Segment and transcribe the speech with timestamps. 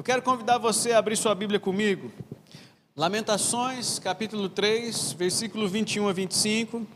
[0.00, 2.10] Eu quero convidar você a abrir sua Bíblia comigo.
[2.96, 6.86] Lamentações, capítulo 3, versículo 21 a 25.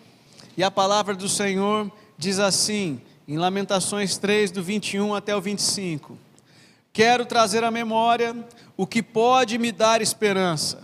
[0.57, 2.98] E a palavra do Senhor diz assim,
[3.28, 6.17] em Lamentações 3, do 21 até o 25:
[6.94, 8.34] Quero trazer à memória
[8.75, 10.82] o que pode me dar esperança.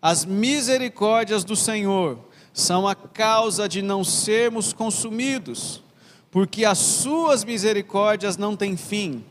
[0.00, 2.20] As misericórdias do Senhor
[2.52, 5.82] são a causa de não sermos consumidos,
[6.30, 9.24] porque as suas misericórdias não têm fim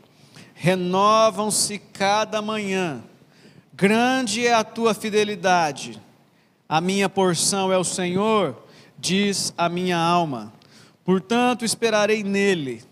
[0.60, 3.00] renovam-se cada manhã.
[3.72, 6.02] Grande é a tua fidelidade.
[6.68, 8.56] A minha porção é o Senhor,
[8.98, 10.52] diz a minha alma.
[11.04, 12.82] Portanto, esperarei nele.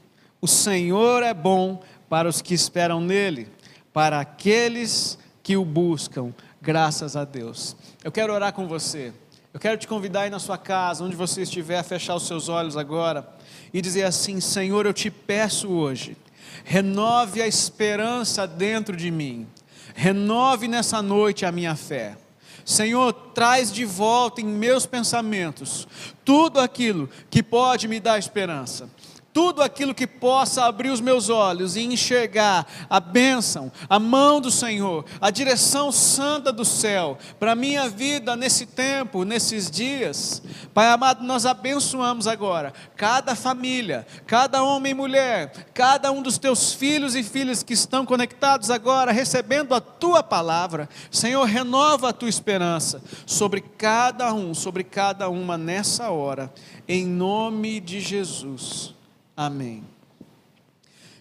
[0.40, 3.48] O Senhor é bom para os que esperam nele,
[3.92, 6.32] para aqueles que o buscam.
[6.62, 7.76] Graças a Deus.
[8.04, 9.12] Eu quero orar com você.
[9.52, 12.48] Eu quero te convidar aí na sua casa, onde você estiver, a fechar os seus
[12.48, 13.28] olhos agora
[13.74, 16.16] e dizer assim: Senhor, eu te peço hoje
[16.64, 19.46] renove a esperança dentro de mim,
[19.94, 22.16] renove nessa noite a minha fé.
[22.64, 25.86] Senhor, traz de volta em meus pensamentos
[26.24, 28.90] tudo aquilo que pode me dar esperança
[29.36, 34.50] tudo aquilo que possa abrir os meus olhos e enxergar a bênção, a mão do
[34.50, 40.40] Senhor, a direção santa do céu para a minha vida nesse tempo, nesses dias.
[40.72, 46.72] Pai amado, nós abençoamos agora cada família, cada homem e mulher, cada um dos teus
[46.72, 50.88] filhos e filhas que estão conectados agora, recebendo a tua palavra.
[51.10, 56.50] Senhor, renova a tua esperança sobre cada um, sobre cada uma nessa hora,
[56.88, 58.95] em nome de Jesus.
[59.36, 59.84] Amém.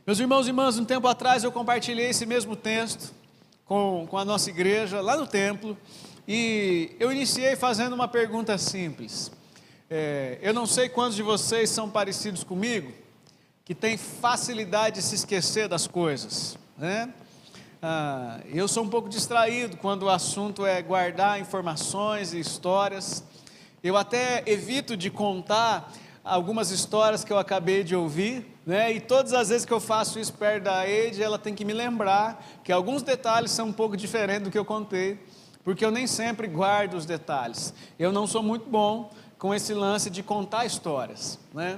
[0.08, 3.14] Meus irmãos e irmãs, um tempo atrás eu compartilhei esse mesmo texto
[3.66, 5.78] com, com a nossa igreja, lá no templo,
[6.26, 9.30] e eu iniciei fazendo uma pergunta simples.
[9.90, 12.94] É, eu não sei quantos de vocês são parecidos comigo,
[13.66, 17.14] que tem facilidade de se esquecer das coisas, né?
[17.82, 23.26] Ah, eu sou um pouco distraído quando o assunto é guardar informações e histórias.
[23.84, 25.92] Eu até evito de contar
[26.26, 28.92] algumas histórias que eu acabei de ouvir, né?
[28.92, 31.72] E todas as vezes que eu faço isso perto da Eide, ela tem que me
[31.72, 35.24] lembrar que alguns detalhes são um pouco diferentes do que eu contei,
[35.64, 37.74] porque eu nem sempre guardo os detalhes.
[38.00, 41.78] Eu não sou muito bom com esse lance de contar histórias, né?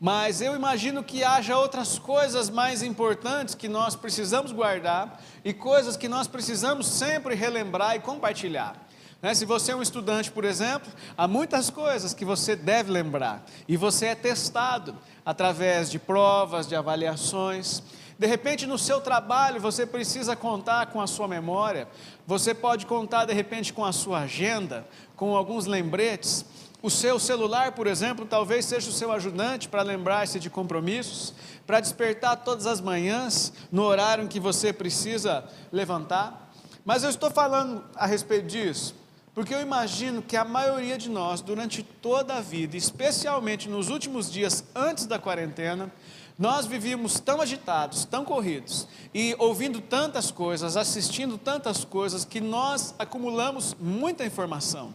[0.00, 5.96] Mas eu imagino que haja outras coisas mais importantes que nós precisamos guardar e coisas
[5.96, 8.83] que nós precisamos sempre relembrar e compartilhar.
[9.24, 9.34] Né?
[9.34, 13.74] Se você é um estudante, por exemplo, há muitas coisas que você deve lembrar e
[13.74, 17.82] você é testado através de provas, de avaliações.
[18.18, 21.88] De repente, no seu trabalho, você precisa contar com a sua memória,
[22.26, 24.86] você pode contar, de repente, com a sua agenda,
[25.16, 26.44] com alguns lembretes.
[26.82, 31.32] O seu celular, por exemplo, talvez seja o seu ajudante para lembrar-se de compromissos,
[31.66, 36.52] para despertar todas as manhãs no horário em que você precisa levantar.
[36.84, 39.02] Mas eu estou falando a respeito disso
[39.34, 44.30] porque eu imagino que a maioria de nós, durante toda a vida, especialmente nos últimos
[44.30, 45.92] dias antes da quarentena,
[46.38, 52.94] nós vivíamos tão agitados, tão corridos, e ouvindo tantas coisas, assistindo tantas coisas, que nós
[52.98, 54.94] acumulamos muita informação.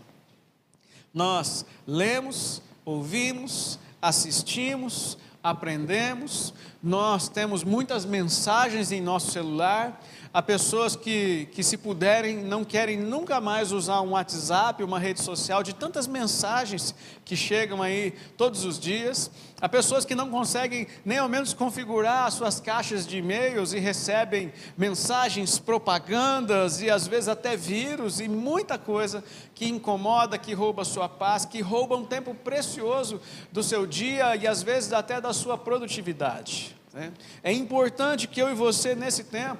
[1.14, 10.02] Nós lemos, ouvimos, assistimos, aprendemos, nós temos muitas mensagens em nosso celular,
[10.32, 15.24] Há pessoas que, que, se puderem, não querem nunca mais usar um WhatsApp, uma rede
[15.24, 16.94] social, de tantas mensagens
[17.26, 19.32] que chegam aí todos os dias.
[19.60, 23.80] Há pessoas que não conseguem nem ao menos configurar as suas caixas de e-mails e
[23.80, 29.24] recebem mensagens, propagandas e às vezes até vírus e muita coisa
[29.56, 33.20] que incomoda, que rouba a sua paz, que rouba um tempo precioso
[33.52, 36.76] do seu dia e às vezes até da sua produtividade.
[36.94, 37.12] Né?
[37.44, 39.58] É importante que eu e você, nesse tempo,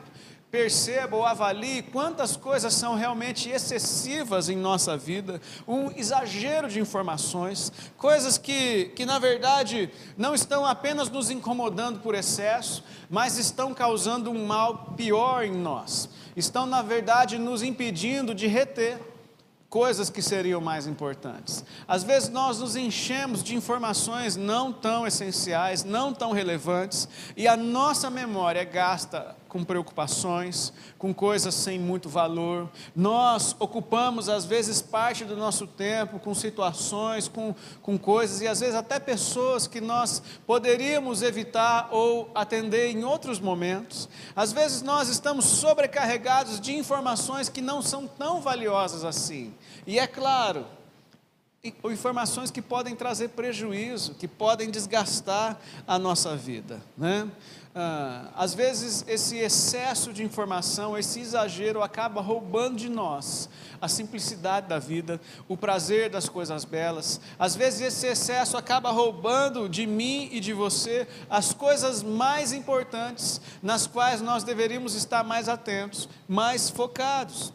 [0.52, 7.72] perceba ou avalie quantas coisas são realmente excessivas em nossa vida, um exagero de informações,
[7.98, 14.32] coisas que, que na verdade não estão apenas nos incomodando por excesso, mas estão causando
[14.32, 19.00] um mal pior em nós, estão na verdade nos impedindo de reter
[19.70, 21.64] coisas que seriam mais importantes.
[21.88, 27.08] Às vezes nós nos enchemos de informações não tão essenciais, não tão relevantes,
[27.38, 32.70] e a nossa memória gasta com preocupações, com coisas sem muito valor.
[32.96, 38.60] Nós ocupamos, às vezes, parte do nosso tempo com situações, com, com coisas, e às
[38.60, 44.08] vezes até pessoas que nós poderíamos evitar ou atender em outros momentos.
[44.36, 49.54] Às vezes nós estamos sobrecarregados de informações que não são tão valiosas assim.
[49.88, 50.66] E é claro,
[51.64, 56.82] informações que podem trazer prejuízo, que podem desgastar a nossa vida.
[56.98, 57.30] Né?
[57.76, 63.50] ah, às vezes esse excesso de informação, esse exagero acaba roubando de nós
[63.82, 67.22] a simplicidade da vida, o prazer das coisas belas.
[67.38, 73.40] Às vezes esse excesso acaba roubando de mim e de você as coisas mais importantes,
[73.64, 77.54] nas quais nós deveríamos estar mais atentos, mais focados.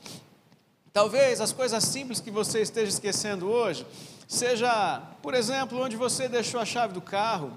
[0.94, 3.85] Talvez as coisas simples que você esteja esquecendo hoje,
[4.29, 7.50] seja, por exemplo, onde você deixou a chave do carro,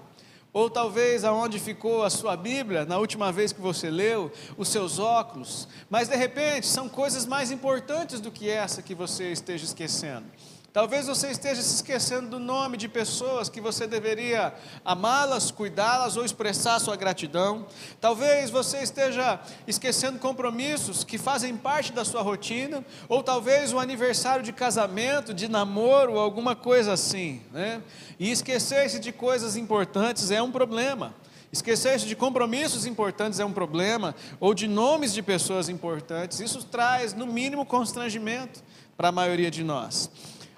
[0.52, 4.98] ou talvez aonde ficou a sua Bíblia na última vez que você leu, os seus
[4.98, 10.26] óculos, mas de repente são coisas mais importantes do que essa que você esteja esquecendo.
[10.78, 14.54] Talvez você esteja se esquecendo do nome de pessoas que você deveria
[14.86, 17.66] amá-las, cuidá-las ou expressar sua gratidão.
[18.00, 24.44] Talvez você esteja esquecendo compromissos que fazem parte da sua rotina, ou talvez o aniversário
[24.44, 27.42] de casamento, de namoro, alguma coisa assim.
[27.52, 27.82] Né?
[28.20, 31.16] E esquecer-se de coisas importantes é um problema.
[31.52, 36.40] Esquecer-se de compromissos importantes é um problema, ou de nomes de pessoas importantes.
[36.40, 38.62] Isso traz, no mínimo, constrangimento
[38.96, 40.12] para a maioria de nós.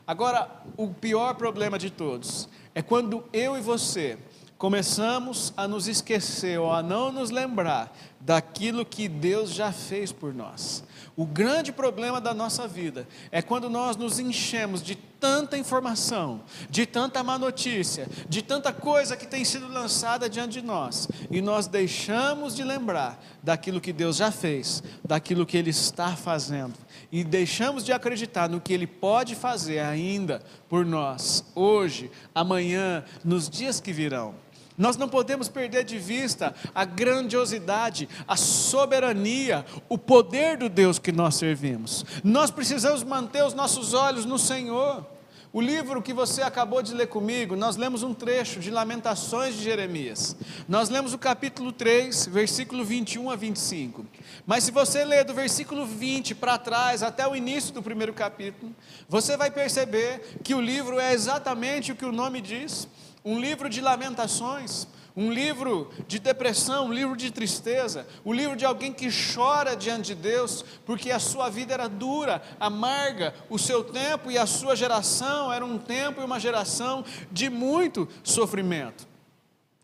[0.09, 4.17] Agora, o pior problema de todos é quando eu e você
[4.57, 10.33] começamos a nos esquecer ou a não nos lembrar daquilo que Deus já fez por
[10.33, 10.83] nós.
[11.15, 16.85] O grande problema da nossa vida é quando nós nos enchemos de tanta informação, de
[16.85, 21.67] tanta má notícia, de tanta coisa que tem sido lançada diante de nós, e nós
[21.67, 26.73] deixamos de lembrar daquilo que Deus já fez, daquilo que Ele está fazendo,
[27.11, 33.49] e deixamos de acreditar no que Ele pode fazer ainda por nós, hoje, amanhã, nos
[33.49, 34.35] dias que virão.
[34.77, 41.11] Nós não podemos perder de vista a grandiosidade, a soberania, o poder do Deus que
[41.11, 42.05] nós servimos.
[42.23, 45.05] Nós precisamos manter os nossos olhos no Senhor.
[45.51, 49.63] O livro que você acabou de ler comigo, nós lemos um trecho de Lamentações de
[49.63, 50.35] Jeremias.
[50.67, 54.05] Nós lemos o capítulo 3, versículo 21 a 25.
[54.45, 58.75] Mas se você ler do versículo 20 para trás, até o início do primeiro capítulo,
[59.07, 62.87] você vai perceber que o livro é exatamente o que o nome diz
[63.25, 64.87] um livro de lamentações,
[65.19, 69.75] um livro de depressão, um livro de tristeza, o um livro de alguém que chora
[69.75, 74.45] diante de Deus, porque a sua vida era dura, amarga, o seu tempo e a
[74.45, 79.05] sua geração era um tempo e uma geração de muito sofrimento.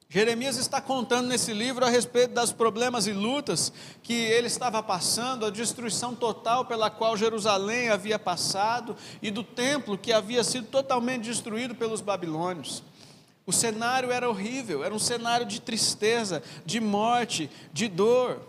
[0.08, 5.46] Jeremias está contando nesse livro a respeito das problemas e lutas que ele estava passando,
[5.46, 11.24] a destruição total pela qual Jerusalém havia passado e do templo que havia sido totalmente
[11.24, 12.82] destruído pelos babilônios.
[13.46, 18.42] O cenário era horrível, era um cenário de tristeza, de morte, de dor.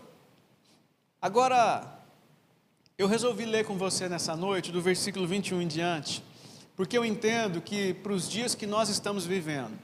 [1.21, 2.01] Agora,
[2.97, 6.23] eu resolvi ler com você nessa noite, do versículo 21 em diante,
[6.75, 9.77] porque eu entendo que para os dias que nós estamos vivendo,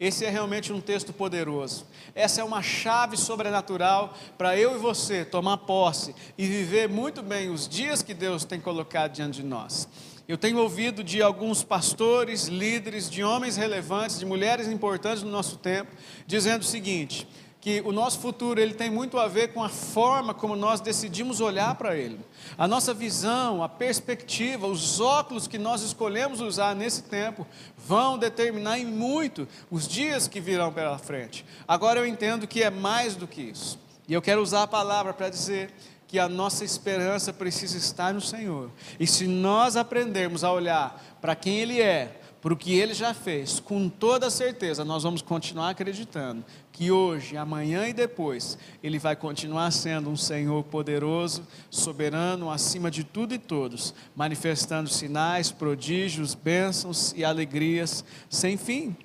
[0.00, 1.84] esse é realmente um texto poderoso.
[2.14, 7.50] Essa é uma chave sobrenatural para eu e você tomar posse e viver muito bem
[7.50, 9.86] os dias que Deus tem colocado diante de nós.
[10.30, 15.56] Eu tenho ouvido de alguns pastores, líderes, de homens relevantes, de mulheres importantes no nosso
[15.56, 15.90] tempo,
[16.24, 17.26] dizendo o seguinte:
[17.60, 21.40] que o nosso futuro ele tem muito a ver com a forma como nós decidimos
[21.40, 22.20] olhar para ele.
[22.56, 27.44] A nossa visão, a perspectiva, os óculos que nós escolhemos usar nesse tempo
[27.76, 31.44] vão determinar em muito os dias que virão pela frente.
[31.66, 33.80] Agora eu entendo que é mais do que isso.
[34.06, 35.72] E eu quero usar a palavra para dizer
[36.10, 38.68] que a nossa esperança precisa estar no Senhor.
[38.98, 43.14] E se nós aprendermos a olhar para quem Ele é, para o que Ele já
[43.14, 49.14] fez, com toda certeza nós vamos continuar acreditando que hoje, amanhã e depois, Ele vai
[49.14, 57.14] continuar sendo um Senhor poderoso, soberano, acima de tudo e todos, manifestando sinais, prodígios, bênçãos
[57.16, 58.96] e alegrias sem fim.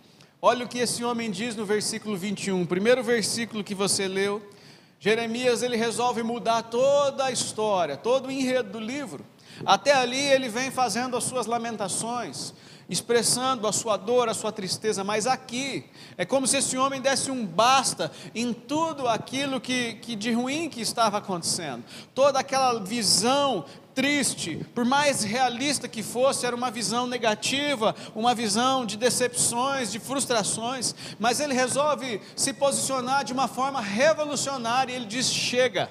[0.42, 4.42] Olha o que esse homem diz no versículo 21, primeiro versículo que você leu.
[5.00, 9.26] Jeremias ele resolve mudar toda a história, todo o enredo do livro.
[9.66, 12.54] Até ali ele vem fazendo as suas lamentações,
[12.90, 15.86] expressando a sua dor, a sua tristeza, mas aqui
[16.18, 20.70] é como se esse homem desse um basta em tudo aquilo que, que de ruim
[20.70, 21.84] que estava acontecendo,
[22.14, 28.86] toda aquela visão triste, por mais realista que fosse, era uma visão negativa, uma visão
[28.86, 35.32] de decepções, de frustrações, mas ele resolve se posicionar de uma forma revolucionária ele diz:
[35.32, 35.90] chega.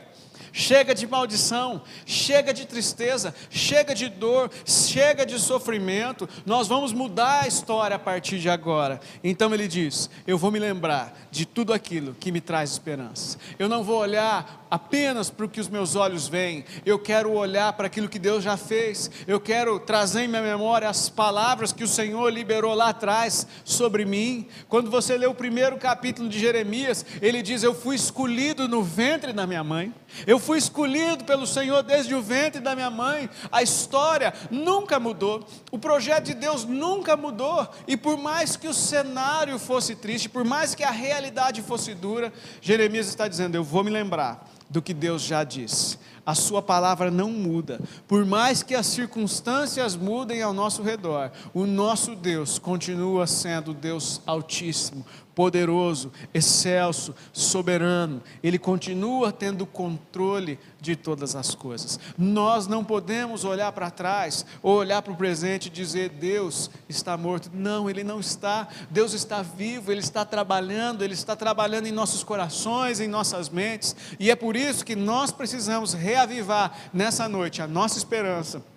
[0.55, 6.29] Chega de maldição, chega de tristeza, chega de dor, chega de sofrimento.
[6.47, 9.01] Nós vamos mudar a história a partir de agora.
[9.23, 13.37] Então ele diz: Eu vou me lembrar de tudo aquilo que me traz esperança.
[13.59, 17.73] Eu não vou olhar apenas para o que os meus olhos veem, eu quero olhar
[17.75, 21.85] para aquilo que Deus já fez, eu quero trazer em minha memória as palavras que
[21.85, 24.49] o Senhor liberou lá atrás sobre mim.
[24.69, 29.33] Quando você lê o primeiro capítulo de Jeremias, ele diz: Eu fui escolhido no ventre
[29.33, 29.95] da minha mãe,
[30.27, 33.29] eu fui escolhido pelo Senhor desde o ventre da minha mãe.
[33.51, 38.75] A história nunca mudou, o projeto de Deus nunca mudou, e por mais que o
[38.75, 43.85] cenário fosse triste, por mais que a realidade fosse dura, Jeremias está dizendo: Eu vou
[43.85, 45.99] me lembrar do que Deus já disse.
[46.27, 47.79] A Sua palavra não muda.
[48.09, 54.23] Por mais que as circunstâncias mudem ao nosso redor, o nosso Deus continua sendo Deus
[54.27, 55.05] Altíssimo,
[55.35, 61.99] poderoso, excelso, soberano, Ele continua tendo controle de todas as coisas.
[62.17, 67.17] Nós não podemos olhar para trás ou olhar para o presente e dizer Deus está
[67.17, 67.51] morto.
[67.53, 68.69] Não, Ele não está.
[68.91, 73.97] Deus está vivo, Ele está trabalhando, Ele está trabalhando em nossos corações, em nossas mentes,
[74.19, 78.74] e é por isso que nós precisamos reavivar nessa noite a nossa esperança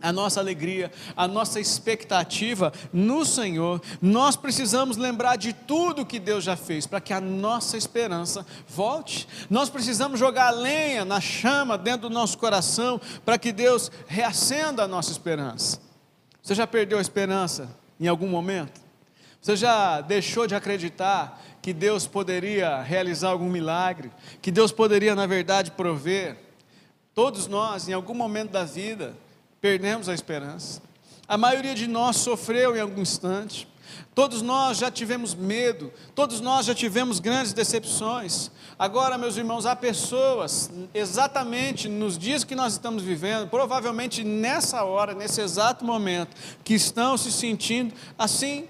[0.00, 6.44] a nossa alegria, a nossa expectativa no Senhor, nós precisamos lembrar de tudo que Deus
[6.44, 9.26] já fez para que a nossa esperança volte.
[9.50, 14.88] Nós precisamos jogar lenha na chama dentro do nosso coração para que Deus reacenda a
[14.88, 15.80] nossa esperança.
[16.42, 18.80] Você já perdeu a esperança em algum momento?
[19.40, 25.26] Você já deixou de acreditar que Deus poderia realizar algum milagre, que Deus poderia, na
[25.26, 26.36] verdade, prover?
[27.14, 29.16] Todos nós, em algum momento da vida,
[29.60, 30.82] perdemos a esperança.
[31.26, 33.68] A maioria de nós sofreu em algum instante.
[34.14, 38.50] Todos nós já tivemos medo, todos nós já tivemos grandes decepções.
[38.78, 45.14] Agora, meus irmãos, há pessoas, exatamente nos dias que nós estamos vivendo, provavelmente nessa hora,
[45.14, 48.66] nesse exato momento, que estão se sentindo assim.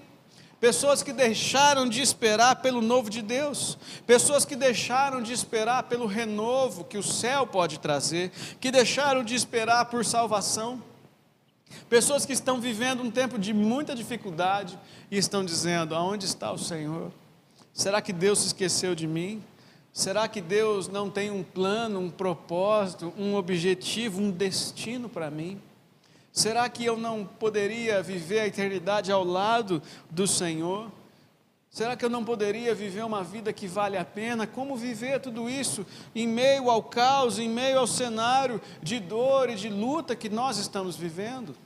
[0.61, 6.07] Pessoas que deixaram de esperar pelo novo de Deus, pessoas que deixaram de esperar pelo
[6.07, 10.83] renovo que o céu pode trazer, que deixaram de esperar por salvação,
[11.89, 14.77] pessoas que estão vivendo um tempo de muita dificuldade
[15.11, 17.13] e estão dizendo: aonde está o Senhor?
[17.73, 19.41] Será que Deus se esqueceu de mim?
[19.93, 25.61] Será que Deus não tem um plano, um propósito, um objetivo, um destino para mim?
[26.39, 30.89] Será que eu não poderia viver a eternidade ao lado do Senhor?
[31.69, 34.47] Será que eu não poderia viver uma vida que vale a pena?
[34.47, 39.57] Como viver tudo isso em meio ao caos, em meio ao cenário de dor e
[39.57, 41.57] de luta que nós estamos vivendo?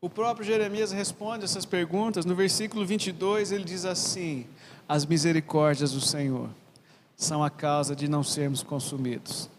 [0.00, 2.24] O próprio Jeremias responde essas perguntas.
[2.24, 4.46] No versículo 22, ele diz assim:
[4.88, 6.48] As misericórdias do Senhor
[7.16, 9.50] são a causa de não sermos consumidos.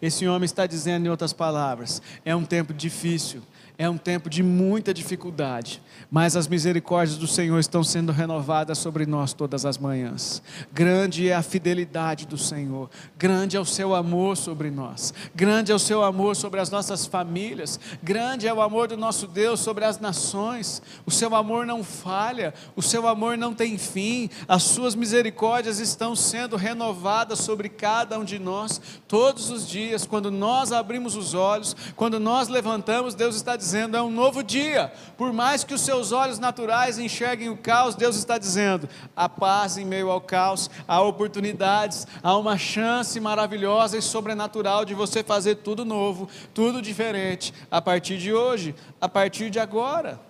[0.00, 3.42] Esse homem está dizendo, em outras palavras, é um tempo difícil,
[3.80, 9.06] é um tempo de muita dificuldade, mas as misericórdias do Senhor estão sendo renovadas sobre
[9.06, 10.42] nós todas as manhãs.
[10.70, 15.74] Grande é a fidelidade do Senhor, grande é o seu amor sobre nós, grande é
[15.74, 19.86] o seu amor sobre as nossas famílias, grande é o amor do nosso Deus sobre
[19.86, 20.82] as nações.
[21.06, 26.14] O seu amor não falha, o seu amor não tem fim, as suas misericórdias estão
[26.14, 30.04] sendo renovadas sobre cada um de nós todos os dias.
[30.04, 34.92] Quando nós abrimos os olhos, quando nós levantamos, Deus está dizendo é um novo dia.
[35.16, 39.78] Por mais que os seus olhos naturais enxerguem o caos, Deus está dizendo: há paz
[39.78, 45.56] em meio ao caos, há oportunidades, há uma chance maravilhosa e sobrenatural de você fazer
[45.56, 50.20] tudo novo, tudo diferente, a partir de hoje, a partir de agora.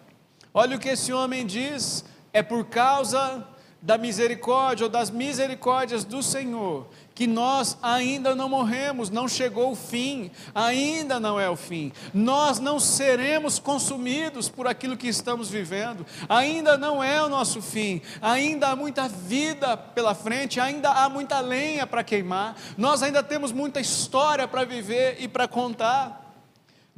[0.53, 3.47] Olha o que esse homem diz: é por causa
[3.83, 6.87] da misericórdia ou das misericórdias do Senhor
[7.21, 11.93] que nós ainda não morremos, não chegou o fim, ainda não é o fim.
[12.15, 18.01] Nós não seremos consumidos por aquilo que estamos vivendo, ainda não é o nosso fim,
[18.23, 23.53] ainda há muita vida pela frente, ainda há muita lenha para queimar, nós ainda temos
[23.53, 26.30] muita história para viver e para contar.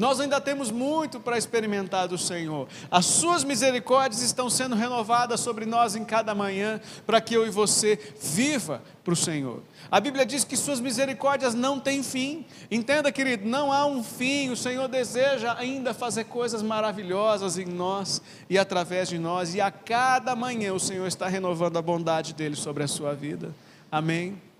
[0.03, 2.67] Nós ainda temos muito para experimentar do Senhor.
[2.91, 7.51] As suas misericórdias estão sendo renovadas sobre nós em cada manhã, para que eu e
[7.51, 9.63] você viva para o Senhor.
[9.89, 12.45] A Bíblia diz que suas misericórdias não têm fim.
[12.69, 14.51] Entenda, querido, não há um fim.
[14.51, 19.71] O Senhor deseja ainda fazer coisas maravilhosas em nós e através de nós, e a
[19.71, 23.55] cada manhã o Senhor está renovando a bondade dele sobre a sua vida.
[23.89, 24.52] Amém.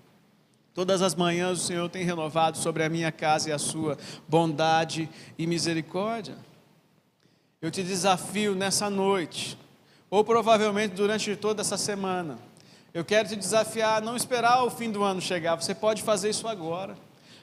[0.73, 5.07] Todas as manhãs o Senhor tem renovado sobre a minha casa e a sua bondade
[5.37, 6.35] e misericórdia.
[7.61, 9.57] Eu te desafio nessa noite,
[10.09, 12.39] ou provavelmente durante toda essa semana,
[12.93, 16.29] eu quero te desafiar a não esperar o fim do ano chegar, você pode fazer
[16.29, 16.95] isso agora.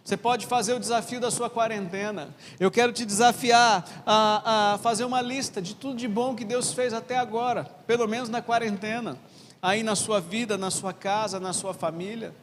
[0.02, 2.34] Você pode fazer o desafio da sua quarentena.
[2.58, 6.72] Eu quero te desafiar a, a, fazer uma lista de tudo de bom que Deus
[6.72, 9.18] fez até agora, pelo menos na quarentena,
[9.60, 12.34] aí na sua vida, na sua casa, na sua família.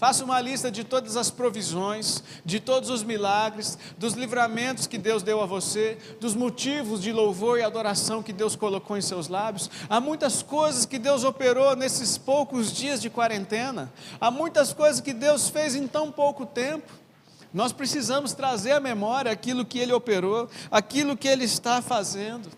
[0.00, 5.22] Faça uma lista de todas as provisões, de todos os milagres, dos livramentos que Deus
[5.22, 9.70] deu a você, dos motivos de louvor e adoração que Deus colocou em seus lábios.
[9.90, 13.92] Há muitas coisas que Deus operou nesses poucos dias de quarentena.
[14.18, 16.90] Há muitas coisas que Deus fez em tão pouco tempo.
[17.52, 22.48] Nós precisamos trazer à memória aquilo que Ele operou, aquilo que Ele está fazendo.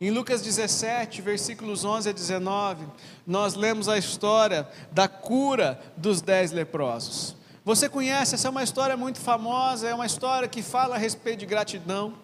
[0.00, 2.86] Em Lucas 17, versículos 11 a 19,
[3.26, 7.34] nós lemos a história da cura dos dez leprosos.
[7.64, 11.40] Você conhece, essa é uma história muito famosa, é uma história que fala a respeito
[11.40, 12.14] de gratidão.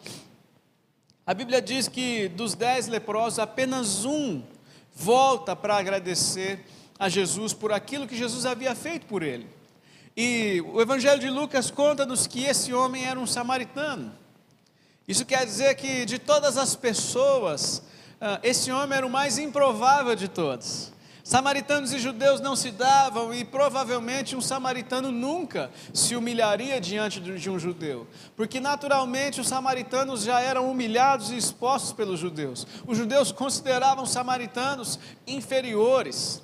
[1.26, 4.40] A Bíblia diz que dos dez leprosos, apenas um
[4.94, 6.64] volta para agradecer
[6.96, 9.48] a Jesus por aquilo que Jesus havia feito por ele.
[10.16, 14.12] E o Evangelho de Lucas conta-nos que esse homem era um samaritano.
[15.06, 17.82] Isso quer dizer que de todas as pessoas,
[18.20, 20.92] ah, esse homem era o mais improvável de todos.
[21.22, 27.48] Samaritanos e judeus não se davam e provavelmente um samaritano nunca se humilharia diante de
[27.48, 28.06] um judeu,
[28.36, 32.66] porque naturalmente os samaritanos já eram humilhados e expostos pelos judeus.
[32.86, 36.42] Os judeus consideravam os samaritanos inferiores.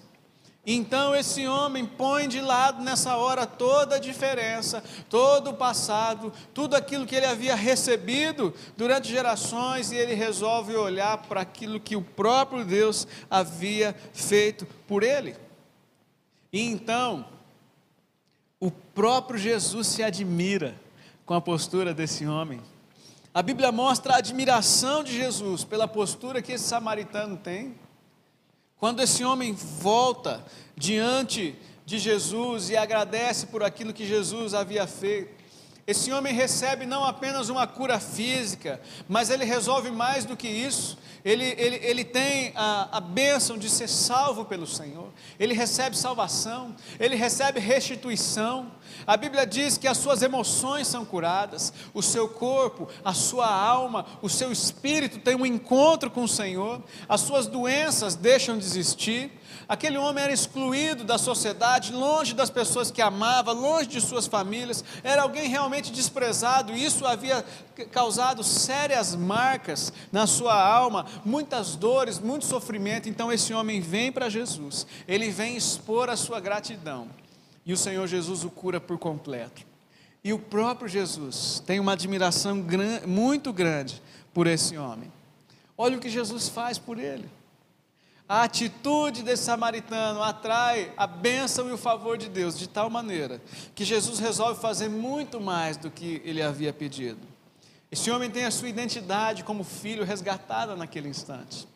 [0.67, 6.77] Então esse homem põe de lado nessa hora toda a diferença, todo o passado, tudo
[6.77, 12.03] aquilo que ele havia recebido durante gerações e ele resolve olhar para aquilo que o
[12.03, 15.35] próprio Deus havia feito por ele.
[16.53, 17.25] E então,
[18.59, 20.75] o próprio Jesus se admira
[21.25, 22.61] com a postura desse homem.
[23.33, 27.75] A Bíblia mostra a admiração de Jesus pela postura que esse samaritano tem.
[28.81, 30.43] Quando esse homem volta
[30.75, 35.40] diante de Jesus e agradece por aquilo que Jesus havia feito,
[35.91, 40.97] esse homem recebe não apenas uma cura física, mas ele resolve mais do que isso.
[41.25, 46.77] Ele, ele, ele tem a, a bênção de ser salvo pelo Senhor, ele recebe salvação,
[46.99, 48.71] ele recebe restituição.
[49.05, 54.07] A Bíblia diz que as suas emoções são curadas, o seu corpo, a sua alma,
[54.23, 59.40] o seu espírito tem um encontro com o Senhor, as suas doenças deixam de existir.
[59.71, 64.85] Aquele homem era excluído da sociedade, longe das pessoas que amava, longe de suas famílias,
[65.05, 67.45] era alguém realmente desprezado, e isso havia
[67.93, 73.09] causado sérias marcas na sua alma, muitas dores, muito sofrimento.
[73.09, 77.07] Então esse homem vem para Jesus, ele vem expor a sua gratidão,
[77.65, 79.63] e o Senhor Jesus o cura por completo.
[80.25, 82.67] E o próprio Jesus tem uma admiração
[83.07, 84.03] muito grande
[84.35, 85.13] por esse homem.
[85.79, 87.39] Olha o que Jesus faz por ele.
[88.31, 93.43] A atitude desse samaritano atrai a bênção e o favor de Deus de tal maneira
[93.75, 97.19] que Jesus resolve fazer muito mais do que ele havia pedido.
[97.91, 101.67] Esse homem tem a sua identidade como filho resgatada naquele instante.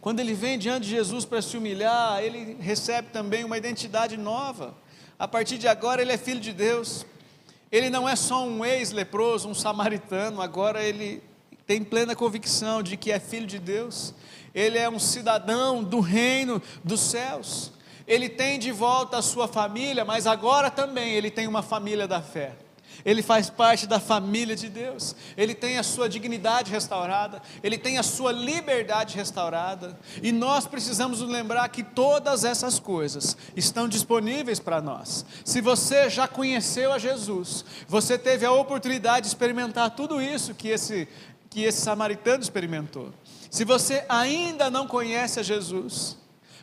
[0.00, 4.74] Quando ele vem diante de Jesus para se humilhar, ele recebe também uma identidade nova.
[5.16, 7.06] A partir de agora, ele é filho de Deus.
[7.70, 11.22] Ele não é só um ex-leproso, um samaritano, agora ele
[11.66, 14.14] tem plena convicção de que é filho de Deus
[14.54, 17.72] ele é um cidadão do reino dos céus.
[18.06, 22.20] Ele tem de volta a sua família, mas agora também ele tem uma família da
[22.20, 22.52] fé.
[23.04, 27.98] Ele faz parte da família de Deus, ele tem a sua dignidade restaurada, ele tem
[27.98, 34.60] a sua liberdade restaurada, e nós precisamos nos lembrar que todas essas coisas estão disponíveis
[34.60, 35.24] para nós.
[35.44, 40.68] Se você já conheceu a Jesus, você teve a oportunidade de experimentar tudo isso que
[40.68, 41.08] esse,
[41.52, 43.12] que esse samaritano experimentou.
[43.50, 46.16] Se você ainda não conhece a Jesus,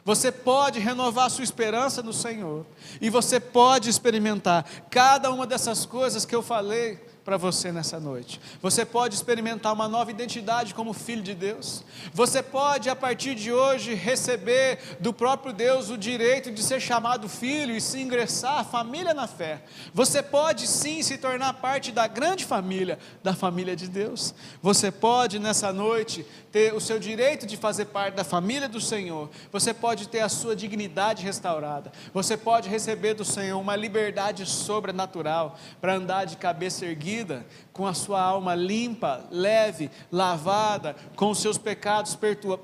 [0.03, 2.65] você pode renovar sua esperança no Senhor,
[2.99, 8.39] e você pode experimentar cada uma dessas coisas que eu falei para você nessa noite.
[8.61, 11.83] Você pode experimentar uma nova identidade como filho de Deus.
[12.13, 17.29] Você pode, a partir de hoje, receber do próprio Deus o direito de ser chamado
[17.29, 19.61] filho e se ingressar à família na fé.
[19.93, 24.33] Você pode sim se tornar parte da grande família, da família de Deus.
[24.61, 29.29] Você pode nessa noite ter o seu direito de fazer parte da família do Senhor.
[29.51, 31.91] Você pode ter a sua dignidade restaurada.
[32.13, 37.85] Você pode receber do Senhor uma liberdade sobrenatural para andar de cabeça erguida vida com
[37.85, 42.17] a sua alma limpa, leve, lavada, com os seus pecados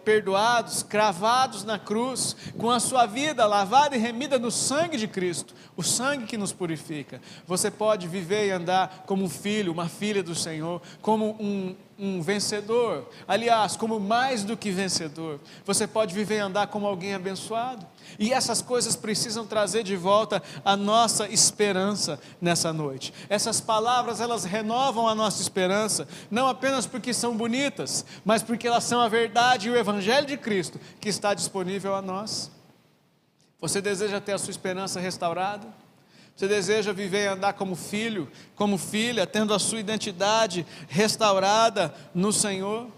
[0.03, 5.53] perdoados, cravados na cruz, com a sua vida lavada e remida no sangue de Cristo,
[5.75, 7.21] o sangue que nos purifica.
[7.45, 12.21] Você pode viver e andar como um filho, uma filha do Senhor, como um um
[12.21, 17.85] vencedor, aliás, como mais do que vencedor, você pode viver e andar como alguém abençoado.
[18.19, 23.13] E essas coisas precisam trazer de volta a nossa esperança nessa noite.
[23.29, 28.83] Essas palavras, elas renovam a nossa esperança, não apenas porque são bonitas, mas porque elas
[28.83, 32.51] são a verdade e o Evangelho de Cristo que está disponível a nós.
[33.59, 35.84] Você deseja ter a sua esperança restaurada?
[36.35, 42.33] Você deseja viver e andar como filho, como filha, tendo a sua identidade restaurada no
[42.33, 42.89] Senhor?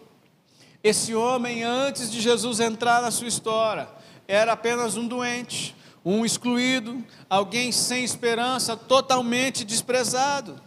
[0.84, 3.88] Esse homem, antes de Jesus entrar na sua história,
[4.28, 10.60] era apenas um doente, um excluído, alguém sem esperança, totalmente desprezado.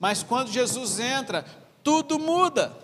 [0.00, 1.44] Mas quando Jesus entra,
[1.84, 2.76] tudo muda.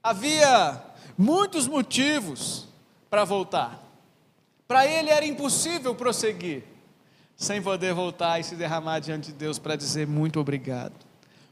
[0.00, 0.80] Havia
[1.18, 2.68] muitos motivos
[3.10, 3.82] para voltar.
[4.68, 6.71] Para ele era impossível prosseguir
[7.42, 10.92] sem poder voltar e se derramar diante de Deus para dizer muito obrigado.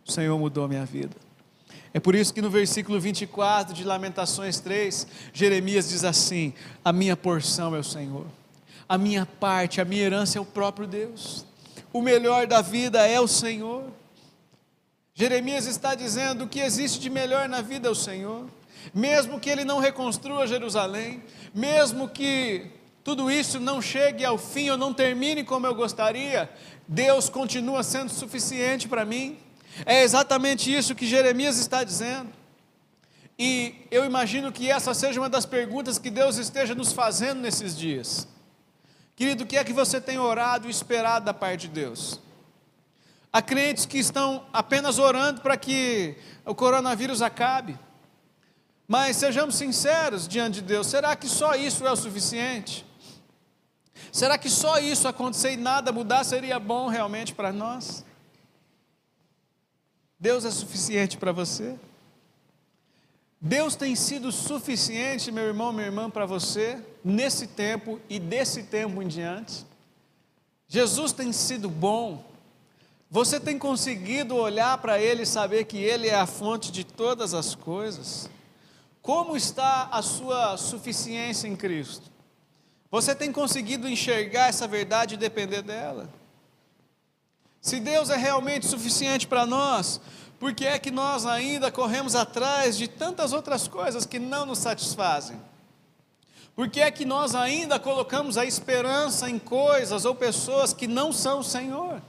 [0.07, 1.17] O Senhor mudou minha vida.
[1.93, 7.17] É por isso que no versículo 24 de Lamentações 3, Jeremias diz assim: A minha
[7.17, 8.25] porção é o Senhor,
[8.89, 11.45] a minha parte, a minha herança é o próprio Deus,
[11.93, 13.85] o melhor da vida é o Senhor.
[15.13, 18.47] Jeremias está dizendo: o que existe de melhor na vida é o Senhor,
[18.95, 21.21] mesmo que ele não reconstrua Jerusalém,
[21.53, 26.51] mesmo que tudo isso não chegue ao fim ou não termine como eu gostaria,
[26.87, 29.39] Deus continua sendo suficiente para mim.
[29.87, 32.31] É exatamente isso que Jeremias está dizendo.
[33.39, 37.77] E eu imagino que essa seja uma das perguntas que Deus esteja nos fazendo nesses
[37.77, 38.29] dias.
[39.17, 42.21] Querido, o que é que você tem orado e esperado da parte de Deus?
[43.33, 47.79] Há crentes que estão apenas orando para que o coronavírus acabe.
[48.87, 52.85] Mas sejamos sinceros diante de Deus, será que só isso é o suficiente?
[54.13, 58.05] Será que só isso acontecer e nada mudar seria bom realmente para nós?
[60.19, 61.79] Deus é suficiente para você?
[63.41, 69.03] Deus tem sido suficiente, meu irmão, minha irmã, para você, nesse tempo e desse tempo
[69.03, 69.65] em diante?
[70.69, 72.23] Jesus tem sido bom.
[73.11, 77.33] Você tem conseguido olhar para Ele e saber que Ele é a fonte de todas
[77.33, 78.29] as coisas?
[79.01, 82.11] Como está a sua suficiência em Cristo?
[82.91, 86.09] Você tem conseguido enxergar essa verdade e depender dela?
[87.61, 90.01] Se Deus é realmente suficiente para nós,
[90.41, 94.59] por que é que nós ainda corremos atrás de tantas outras coisas que não nos
[94.59, 95.41] satisfazem?
[96.57, 101.13] Por que é que nós ainda colocamos a esperança em coisas ou pessoas que não
[101.13, 102.03] são o Senhor?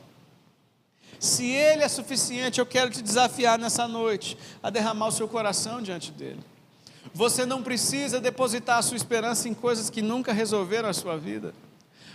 [1.19, 5.81] Se Ele é suficiente, eu quero te desafiar nessa noite a derramar o seu coração
[5.81, 6.50] diante dEle.
[7.13, 11.53] Você não precisa depositar a sua esperança em coisas que nunca resolveram a sua vida.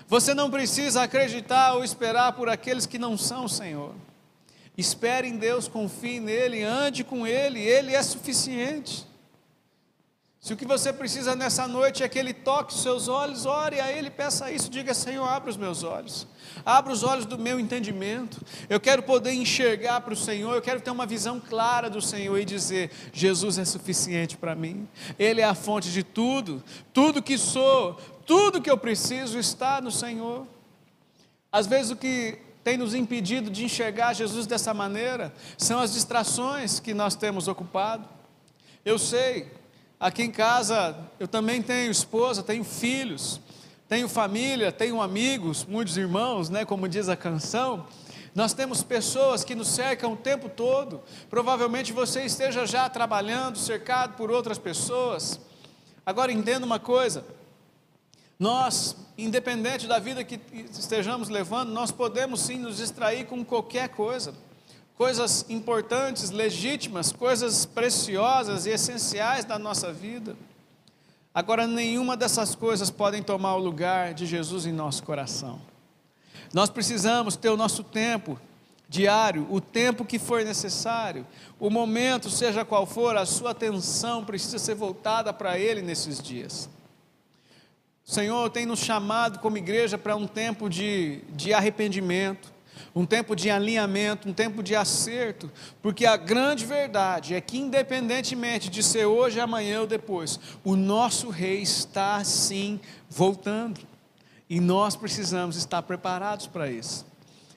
[0.08, 3.94] Você não precisa acreditar ou esperar por aqueles que não são o Senhor.
[4.76, 9.06] Espere em Deus, confie nele, ande com Ele, Ele é suficiente.
[10.46, 13.80] Se o que você precisa nessa noite é que Ele toque os seus olhos, ore
[13.80, 16.24] a Ele, peça isso, diga: Senhor, abra os meus olhos,
[16.64, 18.40] abra os olhos do meu entendimento.
[18.70, 22.38] Eu quero poder enxergar para o Senhor, eu quero ter uma visão clara do Senhor
[22.38, 27.36] e dizer: Jesus é suficiente para mim, Ele é a fonte de tudo, tudo que
[27.36, 30.46] sou, tudo que eu preciso está no Senhor.
[31.50, 36.78] Às vezes o que tem nos impedido de enxergar Jesus dessa maneira são as distrações
[36.78, 38.08] que nós temos ocupado.
[38.84, 39.65] Eu sei
[39.98, 43.40] Aqui em casa eu também tenho esposa, tenho filhos,
[43.88, 47.86] tenho família, tenho amigos, muitos irmãos, né, como diz a canção.
[48.34, 51.00] Nós temos pessoas que nos cercam o tempo todo.
[51.30, 55.40] Provavelmente você esteja já trabalhando, cercado por outras pessoas.
[56.04, 57.24] Agora entenda uma coisa:
[58.38, 60.38] nós, independente da vida que
[60.78, 64.34] estejamos levando, nós podemos sim nos distrair com qualquer coisa
[64.96, 70.34] coisas importantes, legítimas, coisas preciosas e essenciais da nossa vida.
[71.34, 75.60] Agora, nenhuma dessas coisas podem tomar o lugar de Jesus em nosso coração.
[76.52, 78.40] Nós precisamos ter o nosso tempo
[78.88, 81.26] diário, o tempo que for necessário,
[81.60, 86.70] o momento, seja qual for, a sua atenção precisa ser voltada para Ele nesses dias.
[88.06, 92.55] O Senhor tem nos chamado como igreja para um tempo de, de arrependimento,
[92.94, 95.50] um tempo de alinhamento, um tempo de acerto,
[95.82, 101.28] porque a grande verdade é que, independentemente de ser hoje, amanhã ou depois, o nosso
[101.28, 103.80] Rei está sim voltando,
[104.48, 107.04] e nós precisamos estar preparados para isso.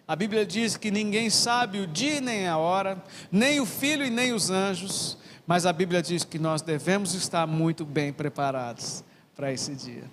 [0.07, 3.01] A Bíblia diz que ninguém sabe o dia nem a hora,
[3.31, 7.45] nem o filho e nem os anjos, mas a Bíblia diz que nós devemos estar
[7.45, 9.03] muito bem preparados
[9.35, 10.03] para esse dia.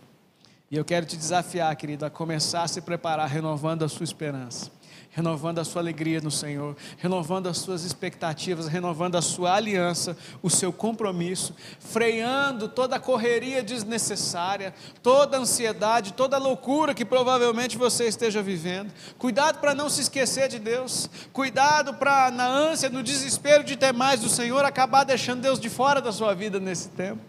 [0.71, 4.71] E eu querido, te desafiar, querido, a começar a se preparar renovando a sua esperança
[5.17, 10.51] renovando a sua alegria no Senhor, renovando as suas expectativas, renovando a sua aliança, o
[10.51, 17.79] seu compromisso, freando toda a correria desnecessária, toda a ansiedade, toda a loucura que provavelmente
[17.79, 18.93] você esteja vivendo.
[19.17, 23.95] Cuidado para não se esquecer de Deus, cuidado para, na ânsia, no desespero de ter
[23.95, 27.23] mais do Senhor, acabar deixando Deus de fora da sua vida nesse tempo.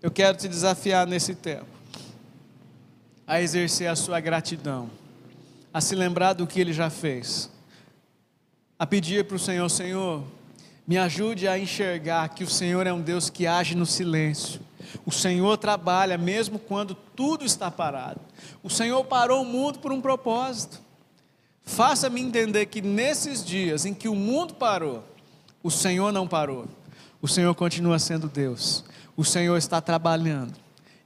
[0.00, 1.66] Eu quero te desafiar nesse tempo
[3.26, 4.88] a exercer a sua gratidão
[5.72, 7.50] a se lembrar do que ele já fez,
[8.78, 10.24] a pedir para o Senhor: Senhor,
[10.86, 14.60] me ajude a enxergar que o Senhor é um Deus que age no silêncio.
[15.04, 18.20] O Senhor trabalha mesmo quando tudo está parado.
[18.62, 20.80] O Senhor parou o mundo por um propósito.
[21.62, 25.04] Faça-me entender que nesses dias em que o mundo parou,
[25.62, 26.66] o Senhor não parou.
[27.20, 28.84] O Senhor continua sendo Deus.
[29.14, 30.54] O Senhor está trabalhando.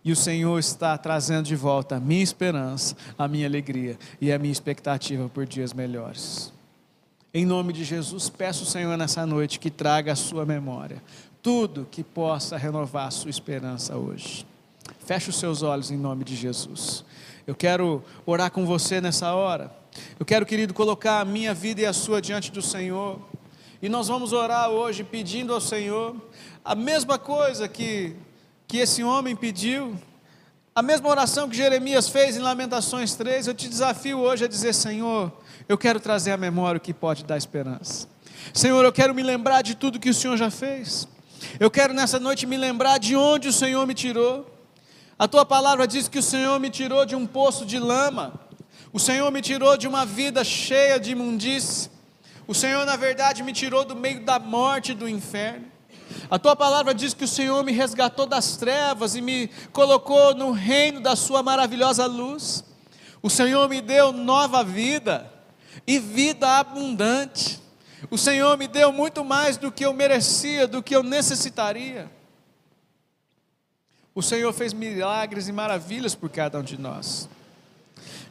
[0.04, 4.38] E o Senhor está trazendo de volta a minha esperança, a minha alegria e a
[4.38, 6.52] minha expectativa por dias melhores.
[7.32, 11.02] Em nome de Jesus, peço ao Senhor nessa noite que traga a sua memória
[11.42, 14.46] tudo que possa renovar a sua esperança hoje.
[15.04, 17.04] Feche os seus olhos em nome de Jesus.
[17.46, 19.74] Eu quero orar com você nessa hora.
[20.18, 23.18] Eu quero, querido, colocar a minha vida e a sua diante do Senhor.
[23.82, 26.14] E nós vamos orar hoje pedindo ao Senhor
[26.64, 28.14] a mesma coisa que
[28.72, 30.00] que esse homem pediu,
[30.74, 34.72] a mesma oração que Jeremias fez em Lamentações 3, eu te desafio hoje a dizer:
[34.72, 35.30] Senhor,
[35.68, 38.08] eu quero trazer à memória o que pode dar esperança.
[38.54, 41.06] Senhor, eu quero me lembrar de tudo que o Senhor já fez.
[41.61, 44.50] Eu quero nessa noite me lembrar de onde o Senhor me tirou.
[45.18, 48.40] A tua palavra diz que o Senhor me tirou de um poço de lama.
[48.90, 51.90] O Senhor me tirou de uma vida cheia de imundície.
[52.46, 55.71] O Senhor, na verdade, me tirou do meio da morte e do inferno.
[56.32, 60.50] A tua palavra diz que o Senhor me resgatou das trevas e me colocou no
[60.50, 62.64] reino da sua maravilhosa luz.
[63.20, 65.30] O Senhor me deu nova vida
[65.86, 67.60] e vida abundante.
[68.10, 72.10] O Senhor me deu muito mais do que eu merecia, do que eu necessitaria.
[74.14, 77.28] O Senhor fez milagres e maravilhas por cada um de nós.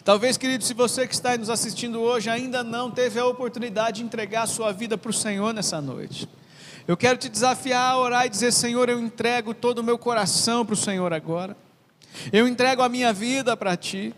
[0.03, 4.05] Talvez, querido, se você que está nos assistindo hoje ainda não teve a oportunidade de
[4.05, 6.27] entregar a sua vida para o Senhor nessa noite.
[6.87, 10.65] Eu quero te desafiar a orar e dizer: Senhor, eu entrego todo o meu coração
[10.65, 11.55] para o Senhor agora.
[12.31, 14.13] Eu entrego a minha vida para Ti.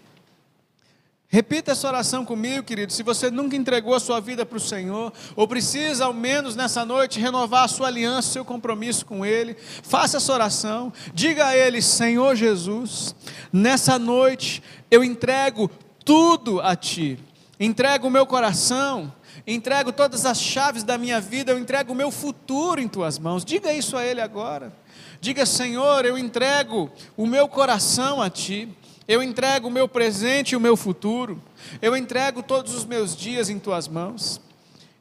[1.27, 2.93] Repita essa oração comigo, querido.
[2.93, 6.85] Se você nunca entregou a sua vida para o Senhor, ou precisa ao menos nessa
[6.85, 10.93] noite renovar a sua aliança, seu compromisso com Ele, faça essa oração.
[11.11, 13.15] Diga a Ele: Senhor Jesus,
[13.51, 15.71] nessa noite eu entrego
[16.05, 17.17] tudo a Ti.
[17.63, 19.13] Entrego o meu coração,
[19.47, 23.45] entrego todas as chaves da minha vida, eu entrego o meu futuro em tuas mãos.
[23.45, 24.73] Diga isso a Ele agora.
[25.21, 28.67] Diga, Senhor, eu entrego o meu coração a Ti.
[29.07, 31.41] Eu entrego o meu presente e o meu futuro.
[31.81, 34.41] Eu entrego todos os meus dias em tuas mãos.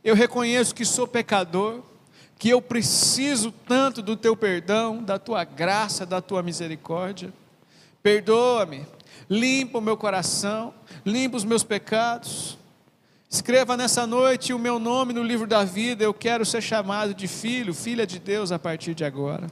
[0.05, 1.83] Eu reconheço que sou pecador,
[2.39, 7.35] que eu preciso tanto do teu perdão, da tua graça, da tua misericórdia.
[8.05, 8.87] Perdoa-me,
[9.29, 10.73] limpa o meu coração,
[11.05, 12.59] limpa os meus pecados.
[13.29, 16.05] Escreva nessa noite o meu nome no livro da vida.
[16.05, 19.47] Eu quero ser chamado de filho, filha de Deus a partir de agora.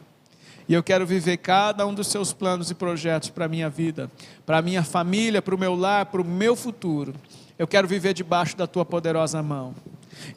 [0.68, 4.10] E eu quero viver cada um dos seus planos e projetos para a minha vida,
[4.46, 7.14] para a minha família, para o meu lar, para o meu futuro.
[7.58, 9.74] Eu quero viver debaixo da tua poderosa mão.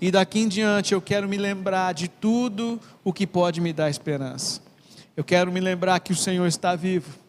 [0.01, 3.89] E daqui em diante eu quero me lembrar de tudo o que pode me dar
[3.89, 4.61] esperança.
[5.15, 7.22] Eu quero me lembrar que o Senhor está vivo.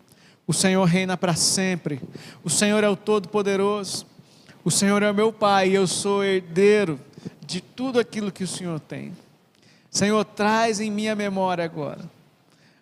[0.46, 2.00] O Senhor reina para sempre.
[2.42, 4.06] O Senhor é o Todo-Poderoso.
[4.64, 7.00] O Senhor é meu Pai e eu sou herdeiro
[7.46, 9.12] de tudo aquilo que o Senhor tem.
[9.90, 12.10] Senhor, traz em minha memória agora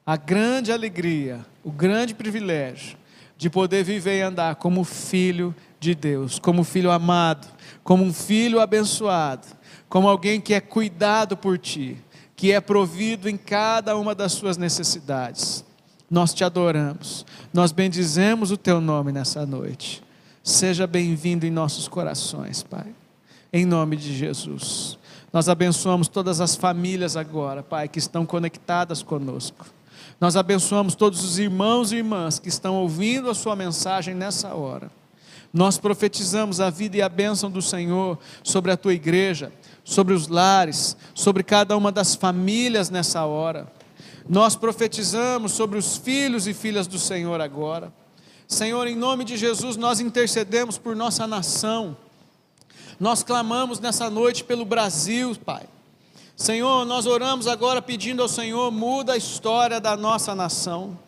[0.04, 2.96] a grande alegria, o grande privilégio
[3.36, 7.48] de poder viver e andar como filho de Deus, como filho amado,
[7.82, 9.46] como um filho abençoado,
[9.88, 11.96] como alguém que é cuidado por ti,
[12.36, 15.64] que é provido em cada uma das suas necessidades.
[16.12, 20.02] Nós te adoramos, nós bendizemos o teu nome nessa noite.
[20.44, 22.84] Seja bem-vindo em nossos corações, Pai.
[23.50, 24.98] Em nome de Jesus.
[25.32, 29.64] Nós abençoamos todas as famílias agora, Pai, que estão conectadas conosco.
[30.20, 34.90] Nós abençoamos todos os irmãos e irmãs que estão ouvindo a Sua mensagem nessa hora.
[35.50, 39.50] Nós profetizamos a vida e a bênção do Senhor sobre a Tua igreja,
[39.82, 43.66] sobre os lares, sobre cada uma das famílias nessa hora.
[44.28, 47.92] Nós profetizamos sobre os filhos e filhas do Senhor agora.
[48.46, 51.96] Senhor, em nome de Jesus, nós intercedemos por nossa nação.
[53.00, 55.64] Nós clamamos nessa noite pelo Brasil, Pai.
[56.36, 60.98] Senhor, nós oramos agora pedindo ao Senhor, muda a história da nossa nação.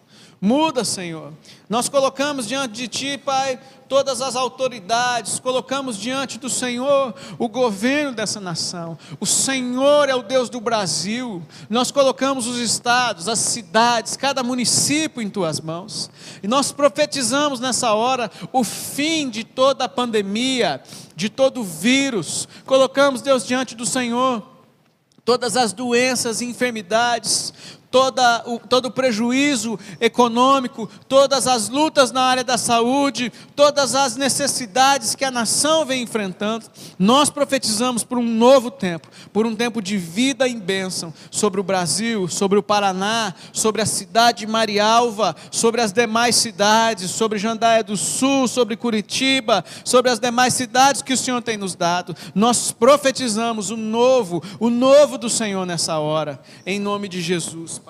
[0.45, 1.33] Muda, Senhor.
[1.71, 8.13] Nós colocamos diante de Ti, Pai, todas as autoridades, colocamos diante do Senhor o governo
[8.13, 8.99] dessa nação.
[9.19, 11.43] O Senhor é o Deus do Brasil.
[11.71, 16.11] Nós colocamos os estados, as cidades, cada município em Tuas mãos.
[16.43, 20.83] E nós profetizamos nessa hora o fim de toda a pandemia,
[21.17, 22.47] de todo o vírus.
[22.67, 24.43] Colocamos, Deus, diante do Senhor
[25.25, 27.55] todas as doenças e enfermidades,
[27.95, 34.17] toda o, todo o prejuízo econômico, todas as lutas na área da saúde, todas as
[34.17, 36.67] necessidades que a nação vem enfrentando,
[36.99, 41.63] nós profetizamos por um novo tempo, por um tempo de vida em bênção sobre o
[41.63, 47.85] Brasil, sobre o Paraná, sobre a cidade de Marialva, sobre as demais cidades, sobre Jandaia
[47.85, 52.17] do Sul, sobre Curitiba, sobre as demais cidades que o Senhor tem nos dado.
[52.35, 57.84] Nós profetizamos o novo, o novo do Senhor nessa hora, em nome de Jesus.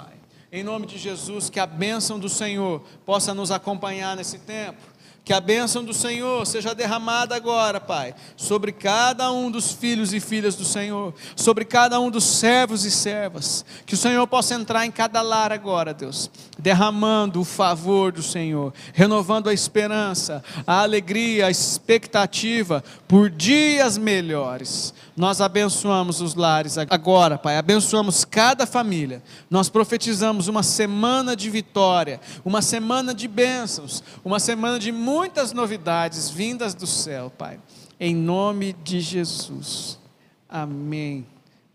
[0.54, 4.78] Em nome de Jesus, que a bênção do Senhor possa nos acompanhar nesse tempo.
[5.24, 10.20] Que a bênção do Senhor seja derramada agora, Pai, sobre cada um dos filhos e
[10.20, 13.64] filhas do Senhor, sobre cada um dos servos e servas.
[13.84, 18.72] Que o Senhor possa entrar em cada lar agora, Deus, derramando o favor do Senhor,
[18.92, 24.94] renovando a esperança, a alegria, a expectativa por dias melhores.
[25.16, 27.56] Nós abençoamos os lares agora, Pai.
[27.56, 29.22] Abençoamos cada família.
[29.48, 36.28] Nós profetizamos uma semana de vitória, uma semana de bênçãos, uma semana de muitas novidades
[36.28, 37.60] vindas do céu, Pai.
[38.00, 40.00] Em nome de Jesus.
[40.48, 41.24] Amém.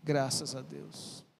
[0.04, 1.19] Graças a Deus.